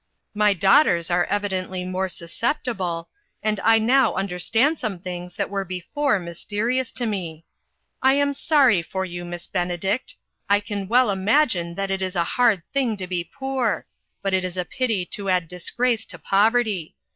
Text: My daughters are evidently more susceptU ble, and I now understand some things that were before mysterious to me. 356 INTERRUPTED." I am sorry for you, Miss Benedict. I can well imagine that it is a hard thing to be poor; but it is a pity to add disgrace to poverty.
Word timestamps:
My 0.33 0.53
daughters 0.53 1.11
are 1.11 1.25
evidently 1.25 1.85
more 1.85 2.07
susceptU 2.07 2.75
ble, 2.75 3.07
and 3.43 3.59
I 3.63 3.77
now 3.77 4.15
understand 4.15 4.79
some 4.79 4.97
things 4.97 5.35
that 5.35 5.51
were 5.51 5.63
before 5.63 6.17
mysterious 6.17 6.91
to 6.93 7.05
me. 7.05 7.45
356 8.01 8.01
INTERRUPTED." 8.01 8.03
I 8.09 8.13
am 8.19 8.33
sorry 8.33 8.81
for 8.81 9.05
you, 9.05 9.23
Miss 9.23 9.45
Benedict. 9.45 10.15
I 10.49 10.59
can 10.59 10.87
well 10.87 11.11
imagine 11.11 11.75
that 11.75 11.91
it 11.91 12.01
is 12.01 12.15
a 12.15 12.23
hard 12.23 12.63
thing 12.73 12.97
to 12.97 13.05
be 13.05 13.23
poor; 13.23 13.85
but 14.23 14.33
it 14.33 14.43
is 14.43 14.57
a 14.57 14.65
pity 14.65 15.05
to 15.05 15.29
add 15.29 15.47
disgrace 15.47 16.03
to 16.07 16.17
poverty. 16.17 16.95